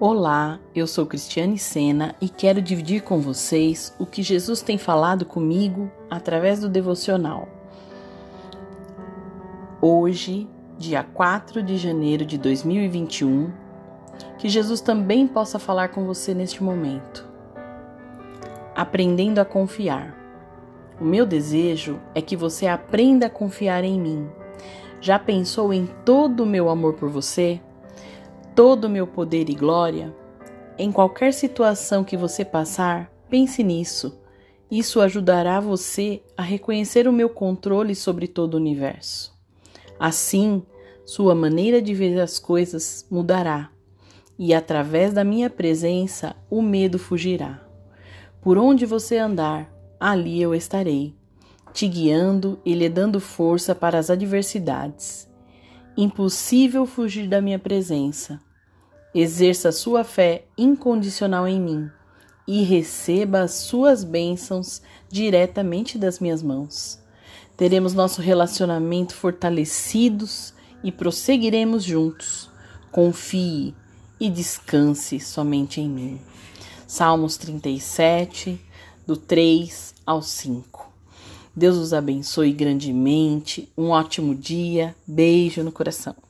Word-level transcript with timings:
Olá, 0.00 0.58
eu 0.74 0.88
sou 0.88 1.06
Cristiane 1.06 1.56
Sena 1.56 2.16
e 2.20 2.28
quero 2.28 2.60
dividir 2.60 3.04
com 3.04 3.20
vocês 3.20 3.94
o 3.96 4.04
que 4.04 4.24
Jesus 4.24 4.60
tem 4.60 4.76
falado 4.76 5.24
comigo 5.24 5.88
através 6.10 6.58
do 6.58 6.68
devocional. 6.68 7.48
Hoje, 9.80 10.48
dia 10.76 11.04
4 11.04 11.62
de 11.62 11.76
janeiro 11.76 12.26
de 12.26 12.36
2021, 12.36 13.52
que 14.36 14.48
Jesus 14.48 14.80
também 14.80 15.28
possa 15.28 15.60
falar 15.60 15.90
com 15.90 16.04
você 16.04 16.34
neste 16.34 16.60
momento. 16.60 17.24
Aprendendo 18.74 19.38
a 19.38 19.44
confiar. 19.44 20.12
O 21.00 21.04
meu 21.04 21.24
desejo 21.24 22.00
é 22.16 22.20
que 22.20 22.34
você 22.34 22.66
aprenda 22.66 23.26
a 23.26 23.30
confiar 23.30 23.84
em 23.84 24.00
mim. 24.00 24.28
Já 25.00 25.20
pensou 25.20 25.72
em 25.72 25.86
todo 26.04 26.42
o 26.42 26.46
meu 26.46 26.68
amor 26.68 26.94
por 26.94 27.08
você? 27.08 27.60
Todo 28.54 28.84
o 28.84 28.90
meu 28.90 29.06
poder 29.06 29.50
e 29.50 29.54
glória? 29.54 30.14
Em 30.78 30.92
qualquer 30.92 31.32
situação 31.32 32.04
que 32.04 32.16
você 32.16 32.44
passar, 32.44 33.10
pense 33.28 33.62
nisso. 33.62 34.20
Isso 34.70 35.00
ajudará 35.00 35.60
você 35.60 36.22
a 36.36 36.42
reconhecer 36.42 37.08
o 37.08 37.12
meu 37.12 37.28
controle 37.28 37.94
sobre 37.94 38.26
todo 38.28 38.54
o 38.54 38.56
universo. 38.56 39.34
Assim, 39.98 40.62
sua 41.04 41.34
maneira 41.34 41.82
de 41.82 41.94
ver 41.94 42.20
as 42.20 42.38
coisas 42.38 43.06
mudará, 43.10 43.70
e 44.38 44.54
através 44.54 45.12
da 45.12 45.22
minha 45.22 45.50
presença 45.50 46.34
o 46.48 46.62
medo 46.62 46.98
fugirá. 46.98 47.60
Por 48.40 48.58
onde 48.58 48.86
você 48.86 49.18
andar, 49.18 49.72
ali 49.98 50.40
eu 50.40 50.54
estarei, 50.54 51.14
te 51.72 51.86
guiando 51.86 52.58
e 52.64 52.74
lhe 52.74 52.88
dando 52.88 53.20
força 53.20 53.74
para 53.74 53.98
as 53.98 54.10
adversidades. 54.10 55.28
Impossível 55.96 56.86
fugir 56.86 57.28
da 57.28 57.40
minha 57.40 57.58
presença. 57.58 58.40
Exerça 59.14 59.70
sua 59.70 60.02
fé 60.02 60.44
incondicional 60.58 61.46
em 61.46 61.60
mim 61.60 61.88
e 62.48 62.64
receba 62.64 63.42
as 63.42 63.52
suas 63.52 64.02
bênçãos 64.02 64.82
diretamente 65.08 65.96
das 65.96 66.18
minhas 66.18 66.42
mãos. 66.42 66.98
Teremos 67.56 67.94
nosso 67.94 68.20
relacionamento 68.20 69.14
fortalecidos 69.14 70.52
e 70.82 70.90
prosseguiremos 70.90 71.84
juntos. 71.84 72.50
Confie 72.90 73.72
e 74.18 74.28
descanse 74.28 75.20
somente 75.20 75.80
em 75.80 75.88
mim. 75.88 76.20
Salmos 76.88 77.36
37, 77.36 78.60
do 79.06 79.16
3 79.16 79.94
ao 80.04 80.20
5. 80.20 80.83
Deus 81.56 81.76
os 81.76 81.92
abençoe 81.92 82.52
grandemente. 82.52 83.68
Um 83.76 83.90
ótimo 83.90 84.34
dia. 84.34 84.94
Beijo 85.06 85.62
no 85.62 85.70
coração. 85.70 86.23